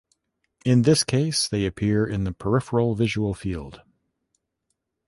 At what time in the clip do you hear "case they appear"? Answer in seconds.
1.03-2.07